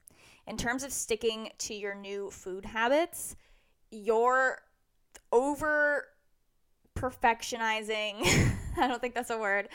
In 0.47 0.57
terms 0.57 0.83
of 0.83 0.93
sticking 0.93 1.51
to 1.59 1.75
your 1.75 1.95
new 1.95 2.31
food 2.31 2.65
habits, 2.67 3.37
you're 3.91 4.61
over 5.31 6.09
perfectionizing. 6.95 8.53
I 8.77 8.89
don't 8.89 9.01
think 9.01 9.15
that's 9.15 9.31
a 9.31 9.39
word. 9.39 9.69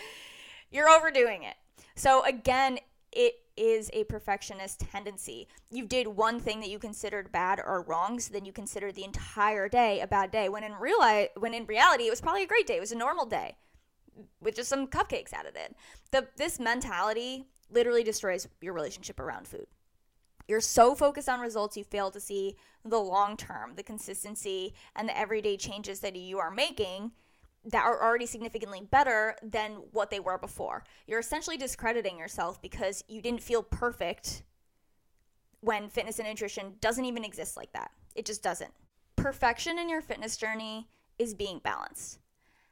You're 0.71 0.89
overdoing 0.89 1.43
it. 1.43 1.55
So, 1.95 2.23
again, 2.25 2.79
it 3.11 3.35
is 3.57 3.89
a 3.93 4.03
perfectionist 4.05 4.79
tendency. 4.79 5.47
You 5.71 5.85
did 5.85 6.07
one 6.07 6.39
thing 6.39 6.59
that 6.61 6.69
you 6.69 6.79
considered 6.79 7.31
bad 7.31 7.59
or 7.59 7.81
wrong, 7.81 8.19
so 8.19 8.31
then 8.31 8.45
you 8.45 8.51
considered 8.51 8.95
the 8.95 9.03
entire 9.03 9.67
day 9.67 9.99
a 9.99 10.07
bad 10.07 10.31
day. 10.31 10.49
When 10.49 10.63
in 10.63 10.73
real 10.73 10.99
life, 10.99 11.29
when 11.37 11.53
in 11.53 11.65
reality, 11.65 12.05
it 12.05 12.09
was 12.09 12.21
probably 12.21 12.43
a 12.43 12.47
great 12.47 12.67
day. 12.67 12.77
It 12.77 12.81
was 12.81 12.91
a 12.91 12.97
normal 12.97 13.25
day 13.25 13.55
with 14.41 14.55
just 14.55 14.69
some 14.69 14.87
cupcakes 14.87 15.33
added 15.33 15.55
in. 15.55 15.75
The 16.11 16.27
this 16.37 16.59
mentality 16.59 17.45
literally 17.69 18.03
destroys 18.03 18.47
your 18.61 18.73
relationship 18.73 19.19
around 19.19 19.47
food. 19.47 19.67
You're 20.47 20.61
so 20.61 20.95
focused 20.95 21.27
on 21.27 21.41
results, 21.41 21.75
you 21.75 21.83
fail 21.83 22.09
to 22.11 22.21
see 22.21 22.55
the 22.85 22.99
long 22.99 23.35
term, 23.35 23.73
the 23.75 23.83
consistency, 23.83 24.73
and 24.95 25.09
the 25.09 25.17
everyday 25.17 25.57
changes 25.57 25.99
that 25.99 26.15
you 26.15 26.39
are 26.39 26.51
making 26.51 27.11
that 27.67 27.85
are 27.85 28.01
already 28.01 28.25
significantly 28.25 28.81
better 28.89 29.35
than 29.43 29.73
what 29.91 30.09
they 30.09 30.19
were 30.21 30.37
before. 30.37 30.83
You're 31.05 31.19
essentially 31.19 31.57
discrediting 31.57 32.17
yourself 32.17 32.61
because 32.61 33.03
you 33.07 33.21
didn't 33.21 33.43
feel 33.43 33.61
perfect 33.61 34.43
when 35.61 35.89
fitness 35.89 36.19
and 36.19 36.27
nutrition 36.27 36.75
doesn't 36.79 37.05
even 37.05 37.25
exist 37.25 37.57
like 37.57 37.73
that. 37.73 37.91
It 38.15 38.25
just 38.25 38.41
doesn't. 38.41 38.71
Perfection 39.17 39.77
in 39.77 39.89
your 39.89 40.01
fitness 40.01 40.37
journey 40.37 40.87
is 41.19 41.33
being 41.33 41.59
balanced. 41.59 42.19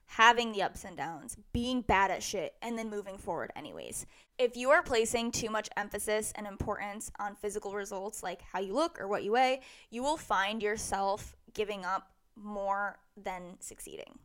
having 0.07 0.51
the 0.51 0.61
ups 0.61 0.83
and 0.83 0.95
downs, 0.95 1.37
being 1.51 1.81
bad 1.81 2.11
at 2.11 2.23
shit, 2.23 2.55
and 2.61 2.77
then 2.77 2.89
moving 2.89 3.17
forward 3.17 3.51
anyways. 3.55 4.05
If 4.37 4.55
you 4.55 4.69
are 4.69 4.83
placing 4.83 5.31
too 5.31 5.49
much 5.49 5.69
emphasis 5.77 6.31
and 6.35 6.45
importance 6.45 7.11
on 7.19 7.35
physical 7.35 7.73
results 7.73 8.21
like 8.23 8.41
how 8.41 8.59
you 8.59 8.73
look 8.73 8.99
or 8.99 9.07
what 9.07 9.23
you 9.23 9.31
weigh, 9.31 9.61
you 9.89 10.03
will 10.03 10.17
find 10.17 10.61
yourself 10.61 11.35
giving 11.53 11.85
up 11.85 12.11
more 12.35 12.99
than 13.21 13.55
succeeding. 13.59 14.19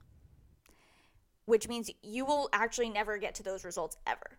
Which 1.47 1.69
means 1.69 1.91
you 2.03 2.25
will 2.25 2.49
actually 2.53 2.91
never 2.91 3.19
get 3.19 3.35
to 3.37 3.43
those 3.43 3.65
results 3.65 3.97
ever. 4.07 4.39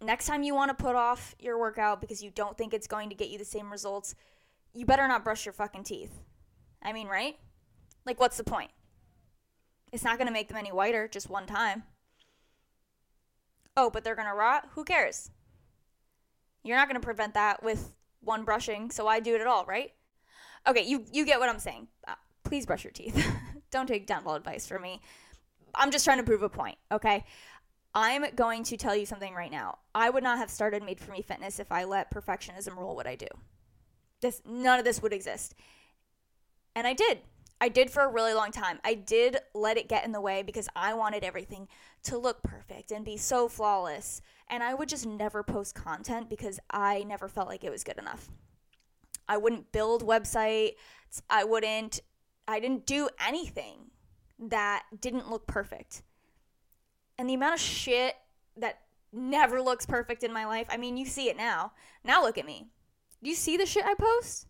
Next 0.00 0.26
time 0.26 0.42
you 0.42 0.54
want 0.54 0.76
to 0.76 0.82
put 0.82 0.96
off 0.96 1.34
your 1.38 1.58
workout 1.58 2.00
because 2.00 2.22
you 2.22 2.30
don't 2.30 2.56
think 2.56 2.74
it's 2.74 2.86
going 2.86 3.08
to 3.10 3.14
get 3.14 3.28
you 3.28 3.38
the 3.38 3.44
same 3.44 3.70
results, 3.70 4.14
you 4.72 4.86
better 4.86 5.06
not 5.06 5.24
brush 5.24 5.44
your 5.44 5.52
fucking 5.52 5.84
teeth. 5.84 6.20
I 6.82 6.92
mean, 6.92 7.06
right? 7.06 7.36
Like, 8.04 8.18
what's 8.18 8.36
the 8.36 8.44
point? 8.44 8.70
It's 9.92 10.02
not 10.02 10.18
going 10.18 10.26
to 10.26 10.32
make 10.32 10.48
them 10.48 10.56
any 10.56 10.72
whiter 10.72 11.06
just 11.06 11.30
one 11.30 11.46
time. 11.46 11.84
Oh, 13.76 13.90
but 13.90 14.04
they're 14.04 14.16
going 14.16 14.28
to 14.28 14.34
rot? 14.34 14.68
Who 14.72 14.84
cares? 14.84 15.30
You're 16.64 16.76
not 16.76 16.88
going 16.88 17.00
to 17.00 17.04
prevent 17.04 17.34
that 17.34 17.62
with 17.62 17.94
one 18.20 18.44
brushing, 18.44 18.90
so 18.90 19.04
why 19.04 19.20
do 19.20 19.34
it 19.34 19.40
at 19.40 19.46
all, 19.46 19.64
right? 19.66 19.92
Okay, 20.66 20.84
you, 20.84 21.04
you 21.12 21.24
get 21.24 21.40
what 21.40 21.48
I'm 21.48 21.58
saying. 21.58 21.88
Uh, 22.06 22.14
please 22.44 22.66
brush 22.66 22.84
your 22.84 22.92
teeth. 22.92 23.26
Don't 23.70 23.86
take 23.86 24.06
dental 24.06 24.34
advice 24.34 24.66
from 24.66 24.82
me. 24.82 25.00
I'm 25.74 25.90
just 25.90 26.04
trying 26.04 26.18
to 26.18 26.24
prove 26.24 26.42
a 26.42 26.48
point, 26.48 26.78
okay? 26.90 27.24
I'm 27.94 28.24
going 28.34 28.64
to 28.64 28.76
tell 28.76 28.96
you 28.96 29.04
something 29.04 29.34
right 29.34 29.50
now. 29.50 29.78
I 29.94 30.10
would 30.10 30.22
not 30.22 30.38
have 30.38 30.50
started 30.50 30.82
Made 30.82 31.00
for 31.00 31.12
Me 31.12 31.22
Fitness 31.22 31.58
if 31.58 31.70
I 31.70 31.84
let 31.84 32.12
perfectionism 32.12 32.76
rule 32.76 32.96
what 32.96 33.06
I 33.06 33.16
do. 33.16 33.26
This 34.20 34.40
none 34.46 34.78
of 34.78 34.84
this 34.84 35.02
would 35.02 35.12
exist. 35.12 35.54
And 36.74 36.86
I 36.86 36.94
did. 36.94 37.20
I 37.60 37.68
did 37.68 37.90
for 37.90 38.02
a 38.02 38.08
really 38.08 38.34
long 38.34 38.50
time. 38.50 38.80
I 38.82 38.94
did 38.94 39.36
let 39.54 39.76
it 39.76 39.88
get 39.88 40.04
in 40.04 40.12
the 40.12 40.20
way 40.20 40.42
because 40.42 40.68
I 40.74 40.94
wanted 40.94 41.22
everything 41.22 41.68
to 42.04 42.18
look 42.18 42.42
perfect 42.42 42.90
and 42.90 43.04
be 43.04 43.16
so 43.16 43.48
flawless. 43.48 44.20
And 44.48 44.62
I 44.62 44.74
would 44.74 44.88
just 44.88 45.06
never 45.06 45.42
post 45.42 45.74
content 45.74 46.28
because 46.28 46.58
I 46.70 47.04
never 47.04 47.28
felt 47.28 47.46
like 47.48 47.62
it 47.62 47.70
was 47.70 47.84
good 47.84 47.98
enough. 47.98 48.30
I 49.28 49.36
wouldn't 49.36 49.70
build 49.70 50.04
websites. 50.04 50.72
I 51.30 51.44
wouldn't 51.44 52.00
I 52.48 52.58
didn't 52.58 52.86
do 52.86 53.08
anything 53.24 53.91
that 54.50 54.84
didn't 55.00 55.30
look 55.30 55.46
perfect. 55.46 56.02
And 57.18 57.28
the 57.28 57.34
amount 57.34 57.54
of 57.54 57.60
shit 57.60 58.14
that 58.56 58.80
never 59.12 59.60
looks 59.60 59.86
perfect 59.86 60.24
in 60.24 60.32
my 60.32 60.46
life, 60.46 60.66
I 60.70 60.76
mean, 60.76 60.96
you 60.96 61.06
see 61.06 61.28
it 61.28 61.36
now. 61.36 61.72
Now 62.04 62.22
look 62.22 62.38
at 62.38 62.46
me. 62.46 62.68
Do 63.22 63.30
you 63.30 63.36
see 63.36 63.56
the 63.56 63.66
shit 63.66 63.84
I 63.84 63.94
post? 63.94 64.46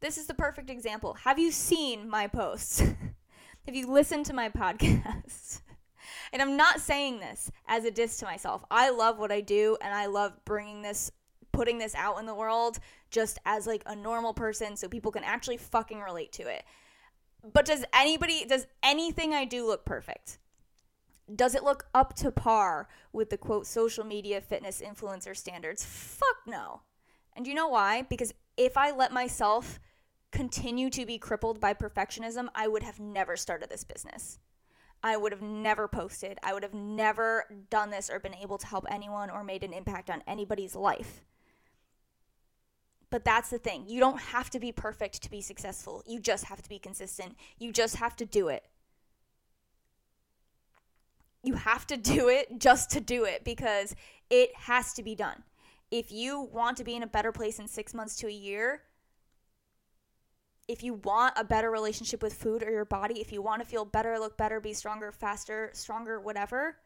This 0.00 0.18
is 0.18 0.26
the 0.26 0.34
perfect 0.34 0.70
example. 0.70 1.14
Have 1.24 1.38
you 1.38 1.50
seen 1.50 2.08
my 2.08 2.26
posts? 2.26 2.80
Have 3.66 3.74
you 3.74 3.90
listened 3.90 4.26
to 4.26 4.32
my 4.34 4.48
podcast? 4.50 5.60
and 6.32 6.42
I'm 6.42 6.56
not 6.56 6.80
saying 6.80 7.20
this 7.20 7.50
as 7.66 7.84
a 7.84 7.90
diss 7.90 8.18
to 8.18 8.24
myself. 8.24 8.64
I 8.70 8.90
love 8.90 9.18
what 9.18 9.32
I 9.32 9.40
do 9.40 9.76
and 9.80 9.94
I 9.94 10.06
love 10.06 10.32
bringing 10.44 10.82
this 10.82 11.10
putting 11.52 11.78
this 11.78 11.94
out 11.94 12.18
in 12.18 12.26
the 12.26 12.34
world 12.34 12.80
just 13.10 13.38
as 13.46 13.64
like 13.64 13.82
a 13.86 13.94
normal 13.94 14.34
person 14.34 14.76
so 14.76 14.88
people 14.88 15.12
can 15.12 15.22
actually 15.22 15.56
fucking 15.56 16.00
relate 16.00 16.32
to 16.32 16.42
it. 16.42 16.64
But 17.52 17.66
does 17.66 17.84
anybody 17.92 18.44
does 18.46 18.66
anything 18.82 19.34
I 19.34 19.44
do 19.44 19.66
look 19.66 19.84
perfect? 19.84 20.38
Does 21.34 21.54
it 21.54 21.64
look 21.64 21.86
up 21.94 22.14
to 22.16 22.30
par 22.30 22.88
with 23.12 23.30
the 23.30 23.38
quote 23.38 23.66
social 23.66 24.04
media 24.04 24.40
fitness 24.40 24.82
influencer 24.84 25.36
standards? 25.36 25.84
Fuck 25.84 26.36
no. 26.46 26.82
And 27.36 27.46
you 27.46 27.54
know 27.54 27.68
why? 27.68 28.02
Because 28.02 28.32
if 28.56 28.76
I 28.76 28.90
let 28.90 29.12
myself 29.12 29.80
continue 30.30 30.90
to 30.90 31.06
be 31.06 31.18
crippled 31.18 31.60
by 31.60 31.74
perfectionism, 31.74 32.48
I 32.54 32.68
would 32.68 32.82
have 32.82 33.00
never 33.00 33.36
started 33.36 33.70
this 33.70 33.84
business. 33.84 34.38
I 35.02 35.16
would 35.16 35.32
have 35.32 35.42
never 35.42 35.86
posted. 35.86 36.38
I 36.42 36.54
would 36.54 36.62
have 36.62 36.74
never 36.74 37.44
done 37.68 37.90
this 37.90 38.08
or 38.08 38.18
been 38.18 38.34
able 38.34 38.58
to 38.58 38.66
help 38.66 38.86
anyone 38.90 39.30
or 39.30 39.44
made 39.44 39.62
an 39.62 39.72
impact 39.72 40.08
on 40.08 40.22
anybody's 40.26 40.74
life. 40.74 41.24
But 43.14 43.24
that's 43.24 43.48
the 43.48 43.58
thing. 43.58 43.84
You 43.86 44.00
don't 44.00 44.18
have 44.18 44.50
to 44.50 44.58
be 44.58 44.72
perfect 44.72 45.22
to 45.22 45.30
be 45.30 45.40
successful. 45.40 46.02
You 46.04 46.18
just 46.18 46.46
have 46.46 46.60
to 46.62 46.68
be 46.68 46.80
consistent. 46.80 47.36
You 47.60 47.70
just 47.70 47.94
have 47.94 48.16
to 48.16 48.26
do 48.26 48.48
it. 48.48 48.64
You 51.44 51.54
have 51.54 51.86
to 51.86 51.96
do 51.96 52.28
it 52.28 52.58
just 52.58 52.90
to 52.90 53.00
do 53.00 53.22
it 53.22 53.44
because 53.44 53.94
it 54.30 54.50
has 54.56 54.94
to 54.94 55.04
be 55.04 55.14
done. 55.14 55.44
If 55.92 56.10
you 56.10 56.40
want 56.40 56.76
to 56.78 56.82
be 56.82 56.96
in 56.96 57.04
a 57.04 57.06
better 57.06 57.30
place 57.30 57.60
in 57.60 57.68
six 57.68 57.94
months 57.94 58.16
to 58.16 58.26
a 58.26 58.32
year, 58.32 58.82
if 60.66 60.82
you 60.82 60.94
want 60.94 61.34
a 61.36 61.44
better 61.44 61.70
relationship 61.70 62.20
with 62.20 62.34
food 62.34 62.64
or 62.64 62.70
your 62.72 62.84
body, 62.84 63.20
if 63.20 63.30
you 63.30 63.42
want 63.42 63.62
to 63.62 63.68
feel 63.68 63.84
better, 63.84 64.18
look 64.18 64.36
better, 64.36 64.58
be 64.58 64.72
stronger, 64.72 65.12
faster, 65.12 65.70
stronger, 65.72 66.18
whatever, 66.18 66.78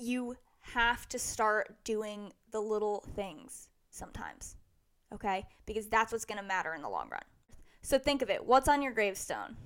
you 0.00 0.34
have 0.58 1.08
to 1.10 1.20
start 1.20 1.76
doing 1.84 2.32
the 2.50 2.60
little 2.60 3.04
things 3.14 3.68
sometimes. 3.96 4.56
Okay? 5.12 5.44
Because 5.66 5.86
that's 5.86 6.12
what's 6.12 6.24
to 6.40 6.46
matter 6.46 6.74
in 6.74 6.82
the 6.82 6.88
long 6.88 7.08
run. 7.10 7.22
So 7.82 7.98
think 7.98 8.22
of 8.22 8.30
it. 8.30 8.44
What's 8.44 8.68
on 8.68 8.82
your 8.82 8.92
gravestone? 8.92 9.56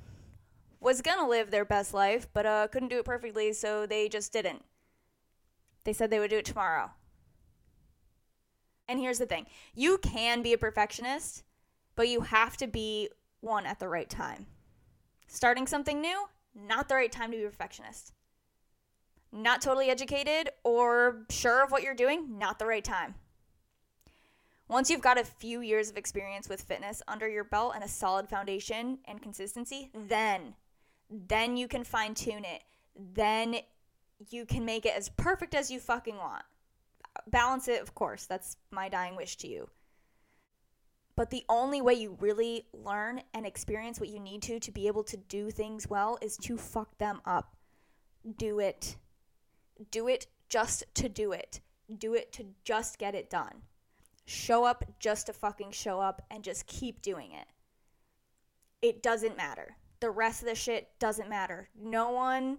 Was 0.80 1.02
to 1.18 1.26
live 1.26 1.50
their 1.50 1.64
best 1.64 1.92
life, 1.92 2.26
but 2.32 2.46
uh, 2.46 2.68
couldn't 2.68 2.88
do 2.88 2.98
it 2.98 3.04
perfectly, 3.04 3.52
so 3.52 3.86
they 3.86 4.08
just 4.08 4.32
didn't. 4.32 4.62
They 5.84 5.92
said 5.92 6.10
they 6.10 6.18
would 6.18 6.30
do 6.30 6.38
it 6.38 6.44
tomorrow. 6.44 6.90
And 8.88 8.98
here's 8.98 9.18
the 9.18 9.26
thing 9.26 9.46
you 9.74 9.98
can 9.98 10.42
be 10.42 10.52
a 10.52 10.58
perfectionist 10.58 11.44
but 12.00 12.08
you 12.08 12.22
have 12.22 12.56
to 12.56 12.66
be 12.66 13.10
one 13.40 13.66
at 13.66 13.78
the 13.78 13.86
right 13.86 14.08
time. 14.08 14.46
Starting 15.26 15.66
something 15.66 16.00
new, 16.00 16.28
not 16.54 16.88
the 16.88 16.94
right 16.94 17.12
time 17.12 17.30
to 17.30 17.36
be 17.36 17.44
a 17.44 17.48
perfectionist. 17.48 18.14
Not 19.32 19.60
totally 19.60 19.90
educated 19.90 20.48
or 20.64 21.26
sure 21.28 21.62
of 21.62 21.70
what 21.70 21.82
you're 21.82 21.94
doing, 21.94 22.38
not 22.38 22.58
the 22.58 22.64
right 22.64 22.82
time. 22.82 23.16
Once 24.70 24.88
you've 24.88 25.00
got 25.00 25.18
a 25.18 25.24
few 25.24 25.62
years 25.62 25.90
of 25.90 25.96
experience 25.96 26.48
with 26.48 26.62
fitness 26.62 27.02
under 27.08 27.28
your 27.28 27.42
belt 27.42 27.72
and 27.74 27.82
a 27.82 27.88
solid 27.88 28.28
foundation 28.28 28.98
and 29.06 29.20
consistency, 29.20 29.90
then 30.06 30.54
then 31.10 31.56
you 31.56 31.66
can 31.66 31.82
fine 31.82 32.14
tune 32.14 32.44
it. 32.44 32.62
Then 32.94 33.56
you 34.30 34.46
can 34.46 34.64
make 34.64 34.86
it 34.86 34.96
as 34.96 35.08
perfect 35.08 35.56
as 35.56 35.72
you 35.72 35.80
fucking 35.80 36.16
want. 36.16 36.44
Balance 37.26 37.66
it, 37.66 37.82
of 37.82 37.96
course. 37.96 38.26
That's 38.26 38.56
my 38.70 38.88
dying 38.88 39.16
wish 39.16 39.36
to 39.38 39.48
you. 39.48 39.68
But 41.16 41.30
the 41.30 41.44
only 41.48 41.80
way 41.80 41.94
you 41.94 42.16
really 42.20 42.66
learn 42.72 43.22
and 43.34 43.44
experience 43.44 43.98
what 43.98 44.08
you 44.08 44.20
need 44.20 44.42
to 44.42 44.60
to 44.60 44.70
be 44.70 44.86
able 44.86 45.02
to 45.02 45.16
do 45.16 45.50
things 45.50 45.90
well 45.90 46.16
is 46.22 46.36
to 46.42 46.56
fuck 46.56 46.96
them 46.98 47.20
up. 47.26 47.56
Do 48.36 48.60
it. 48.60 48.94
Do 49.90 50.06
it 50.06 50.28
just 50.48 50.84
to 50.94 51.08
do 51.08 51.32
it. 51.32 51.60
Do 51.98 52.14
it 52.14 52.32
to 52.34 52.44
just 52.62 52.98
get 52.98 53.16
it 53.16 53.28
done. 53.28 53.62
Show 54.30 54.64
up 54.64 54.84
just 55.00 55.26
to 55.26 55.32
fucking 55.32 55.72
show 55.72 55.98
up 55.98 56.22
and 56.30 56.44
just 56.44 56.68
keep 56.68 57.02
doing 57.02 57.32
it. 57.32 57.48
It 58.80 59.02
doesn't 59.02 59.36
matter. 59.36 59.74
The 59.98 60.12
rest 60.12 60.40
of 60.42 60.48
the 60.48 60.54
shit 60.54 60.88
doesn't 61.00 61.28
matter. 61.28 61.68
No 61.74 62.10
one 62.10 62.58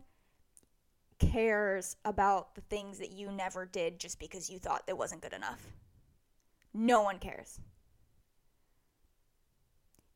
cares 1.17 1.95
about 2.03 2.55
the 2.55 2.61
things 2.61 2.99
that 2.99 3.13
you 3.13 3.31
never 3.31 3.65
did 3.65 3.99
just 4.01 4.19
because 4.19 4.49
you 4.49 4.59
thought 4.59 4.83
it 4.85 4.97
wasn't 4.97 5.21
good 5.21 5.31
enough. 5.31 5.65
No 6.73 7.03
one 7.03 7.19
cares 7.19 7.57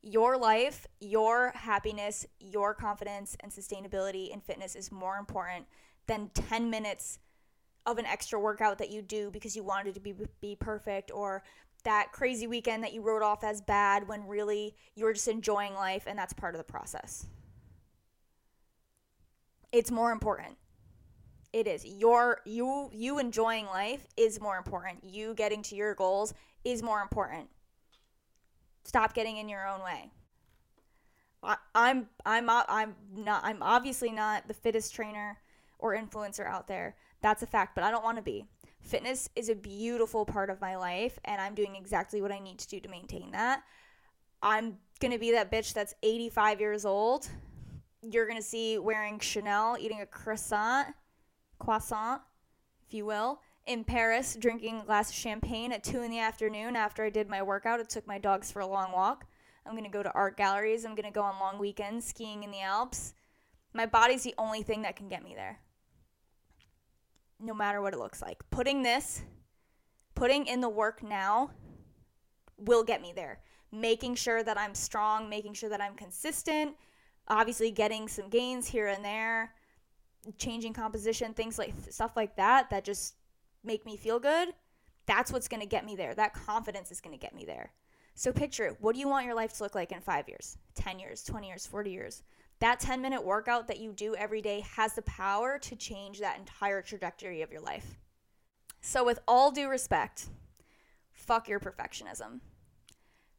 your 0.02 0.36
life, 0.36 0.86
your 1.00 1.52
happiness, 1.52 2.26
your 2.38 2.74
confidence, 2.74 3.34
and 3.40 3.50
sustainability 3.50 4.28
in 4.28 4.40
fitness 4.40 4.76
is 4.76 4.92
more 4.92 5.16
important 5.16 5.64
than 6.06 6.30
10 6.34 6.68
minutes 6.68 7.18
of 7.86 7.98
an 7.98 8.06
extra 8.06 8.38
workout 8.38 8.78
that 8.78 8.90
you 8.90 9.00
do 9.00 9.30
because 9.30 9.54
you 9.54 9.62
wanted 9.62 9.94
to 9.94 10.00
be, 10.00 10.14
be 10.40 10.56
perfect 10.56 11.10
or 11.14 11.42
that 11.84 12.10
crazy 12.12 12.48
weekend 12.48 12.82
that 12.82 12.92
you 12.92 13.00
wrote 13.00 13.22
off 13.22 13.44
as 13.44 13.60
bad 13.60 14.08
when 14.08 14.26
really 14.26 14.74
you 14.96 15.04
were 15.04 15.12
just 15.12 15.28
enjoying 15.28 15.72
life 15.74 16.02
and 16.06 16.18
that's 16.18 16.32
part 16.32 16.54
of 16.54 16.58
the 16.58 16.64
process. 16.64 17.26
It's 19.72 19.90
more 19.90 20.10
important. 20.10 20.56
It 21.52 21.68
is. 21.68 21.86
Your 21.86 22.40
you 22.44 22.90
you 22.92 23.18
enjoying 23.18 23.66
life 23.66 24.06
is 24.16 24.40
more 24.40 24.58
important. 24.58 25.04
You 25.04 25.32
getting 25.34 25.62
to 25.62 25.76
your 25.76 25.94
goals 25.94 26.34
is 26.64 26.82
more 26.82 27.00
important. 27.00 27.48
Stop 28.84 29.14
getting 29.14 29.36
in 29.36 29.48
your 29.48 29.66
own 29.66 29.80
way. 29.82 30.10
I, 31.42 31.56
I'm 31.74 32.08
I'm 32.24 32.50
I'm 32.50 32.94
not 33.14 33.42
I'm 33.44 33.62
obviously 33.62 34.10
not 34.10 34.48
the 34.48 34.54
fittest 34.54 34.92
trainer 34.94 35.38
or 35.78 35.96
influencer 35.96 36.46
out 36.46 36.68
there. 36.68 36.96
That's 37.22 37.42
a 37.42 37.46
fact, 37.46 37.74
but 37.74 37.84
I 37.84 37.90
don't 37.90 38.04
want 38.04 38.16
to 38.16 38.22
be. 38.22 38.46
Fitness 38.80 39.28
is 39.34 39.48
a 39.48 39.54
beautiful 39.54 40.24
part 40.24 40.48
of 40.48 40.60
my 40.60 40.76
life 40.76 41.18
and 41.24 41.40
I'm 41.40 41.54
doing 41.54 41.74
exactly 41.74 42.22
what 42.22 42.30
I 42.30 42.38
need 42.38 42.58
to 42.58 42.68
do 42.68 42.80
to 42.80 42.88
maintain 42.88 43.32
that. 43.32 43.62
I'm 44.42 44.78
going 45.00 45.12
to 45.12 45.18
be 45.18 45.32
that 45.32 45.50
bitch 45.50 45.72
that's 45.72 45.94
85 46.02 46.60
years 46.60 46.84
old. 46.84 47.28
You're 48.02 48.26
going 48.26 48.38
to 48.38 48.46
see 48.46 48.78
wearing 48.78 49.18
Chanel, 49.18 49.76
eating 49.80 50.00
a 50.00 50.06
croissant, 50.06 50.88
croissant, 51.58 52.22
if 52.86 52.94
you 52.94 53.04
will, 53.04 53.40
in 53.66 53.82
Paris 53.82 54.36
drinking 54.38 54.80
a 54.80 54.84
glass 54.84 55.10
of 55.10 55.16
champagne 55.16 55.72
at 55.72 55.82
2 55.82 56.02
in 56.02 56.10
the 56.10 56.20
afternoon 56.20 56.76
after 56.76 57.04
I 57.04 57.10
did 57.10 57.28
my 57.28 57.42
workout. 57.42 57.80
It 57.80 57.88
took 57.88 58.06
my 58.06 58.18
dogs 58.18 58.52
for 58.52 58.60
a 58.60 58.66
long 58.66 58.92
walk. 58.92 59.26
I'm 59.66 59.72
going 59.72 59.84
to 59.84 59.90
go 59.90 60.02
to 60.04 60.12
art 60.12 60.36
galleries. 60.36 60.84
I'm 60.84 60.94
going 60.94 61.06
to 61.06 61.10
go 61.10 61.22
on 61.22 61.40
long 61.40 61.58
weekends 61.58 62.06
skiing 62.06 62.44
in 62.44 62.52
the 62.52 62.60
Alps. 62.60 63.14
My 63.72 63.86
body's 63.86 64.22
the 64.22 64.34
only 64.38 64.62
thing 64.62 64.82
that 64.82 64.94
can 64.94 65.08
get 65.08 65.24
me 65.24 65.34
there. 65.34 65.58
No 67.38 67.54
matter 67.54 67.80
what 67.80 67.92
it 67.92 67.98
looks 67.98 68.22
like. 68.22 68.42
Putting 68.50 68.82
this, 68.82 69.22
putting 70.14 70.46
in 70.46 70.60
the 70.60 70.68
work 70.68 71.02
now 71.02 71.50
will 72.56 72.82
get 72.82 73.02
me 73.02 73.12
there. 73.14 73.40
Making 73.72 74.14
sure 74.14 74.42
that 74.42 74.58
I'm 74.58 74.74
strong, 74.74 75.28
making 75.28 75.54
sure 75.54 75.68
that 75.68 75.80
I'm 75.80 75.94
consistent, 75.94 76.74
obviously 77.28 77.70
getting 77.70 78.08
some 78.08 78.28
gains 78.28 78.66
here 78.66 78.86
and 78.86 79.04
there, 79.04 79.52
changing 80.38 80.72
composition, 80.72 81.34
things 81.34 81.58
like 81.58 81.74
stuff 81.90 82.16
like 82.16 82.36
that 82.36 82.70
that 82.70 82.84
just 82.84 83.16
make 83.64 83.84
me 83.84 83.96
feel 83.96 84.18
good. 84.18 84.54
That's 85.06 85.30
what's 85.32 85.48
going 85.48 85.60
to 85.60 85.66
get 85.66 85.84
me 85.84 85.94
there. 85.94 86.14
That 86.14 86.34
confidence 86.34 86.90
is 86.90 87.00
going 87.00 87.16
to 87.16 87.20
get 87.20 87.34
me 87.34 87.44
there. 87.44 87.72
So 88.14 88.32
picture 88.32 88.64
it. 88.66 88.76
What 88.80 88.94
do 88.94 89.00
you 89.00 89.08
want 89.08 89.26
your 89.26 89.34
life 89.34 89.52
to 89.54 89.62
look 89.62 89.74
like 89.74 89.92
in 89.92 90.00
5 90.00 90.28
years, 90.28 90.56
10 90.74 90.98
years, 90.98 91.22
20 91.22 91.48
years, 91.48 91.66
40 91.66 91.90
years? 91.90 92.22
That 92.60 92.80
10 92.80 93.02
minute 93.02 93.24
workout 93.24 93.68
that 93.68 93.80
you 93.80 93.92
do 93.92 94.14
every 94.14 94.40
day 94.40 94.60
has 94.60 94.94
the 94.94 95.02
power 95.02 95.58
to 95.58 95.76
change 95.76 96.20
that 96.20 96.38
entire 96.38 96.80
trajectory 96.80 97.42
of 97.42 97.52
your 97.52 97.60
life. 97.60 97.98
So, 98.80 99.04
with 99.04 99.18
all 99.28 99.50
due 99.50 99.68
respect, 99.68 100.28
fuck 101.12 101.48
your 101.48 101.60
perfectionism. 101.60 102.40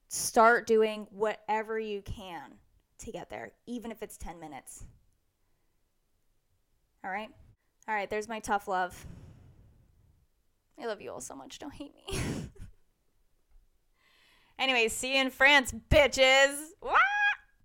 Start 0.09 0.67
doing 0.67 1.07
whatever 1.09 1.79
you 1.79 2.01
can 2.01 2.53
to 2.99 3.11
get 3.11 3.29
there, 3.29 3.51
even 3.65 3.91
if 3.91 4.03
it's 4.03 4.17
10 4.17 4.39
minutes. 4.39 4.85
All 7.03 7.11
right? 7.11 7.29
All 7.87 7.95
right, 7.95 8.09
there's 8.09 8.27
my 8.27 8.39
tough 8.39 8.67
love. 8.67 9.05
I 10.79 10.85
love 10.85 11.01
you 11.01 11.11
all 11.11 11.21
so 11.21 11.35
much. 11.35 11.57
Don't 11.59 11.73
hate 11.73 11.93
me. 11.95 12.19
Anyways, 14.59 14.93
see 14.93 15.15
you 15.15 15.21
in 15.21 15.29
France, 15.29 15.73
bitches. 15.89 16.57
Woo! 16.81 16.91